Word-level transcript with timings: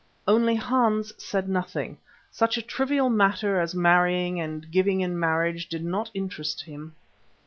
Only 0.27 0.55
Hans 0.55 1.13
said 1.23 1.47
nothing. 1.47 1.99
Such 2.31 2.57
a 2.57 2.63
trivial 2.63 3.07
matter 3.11 3.59
as 3.59 3.75
marrying 3.75 4.39
and 4.41 4.71
giving 4.71 5.01
in 5.01 5.19
marriage 5.19 5.69
did 5.69 5.85
not 5.85 6.09
interest 6.15 6.63
him. 6.63 6.95